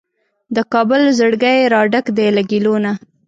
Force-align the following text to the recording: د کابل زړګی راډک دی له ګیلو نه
د 0.55 0.57
کابل 0.73 1.01
زړګی 1.17 1.59
راډک 1.73 2.05
دی 2.17 2.27
له 2.35 2.41
ګیلو 2.49 2.75
نه 2.83 2.91